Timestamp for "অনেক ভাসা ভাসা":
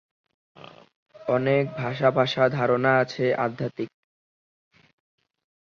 1.27-2.43